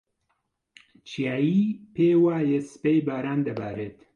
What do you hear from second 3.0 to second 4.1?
باران دەبارێت.